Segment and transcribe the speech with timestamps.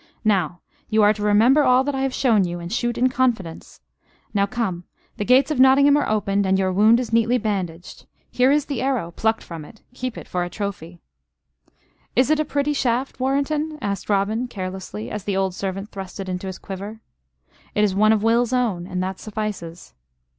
[0.25, 3.81] "Now, you are to remember all that I have shown you, and shoot in confidence.
[4.33, 4.83] Now come:
[5.17, 8.07] the gates of Nottingham are opened, and your wound is neatly bandaged.
[8.31, 10.99] Here is the arrow plucked from it: keep it for a trophy."
[12.15, 16.27] "Is it a pretty shaft, Warrenton?" asked Robin, carelessly, as the old servant thrust it
[16.27, 16.99] into his quiver.
[17.75, 19.93] "It is one of Will's own, and that suffices."